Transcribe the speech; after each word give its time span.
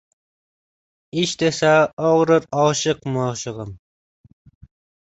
Ish 1.23 1.35
desa, 1.43 1.75
og'rir 2.13 2.49
oshiq-moshig'im 2.65 3.79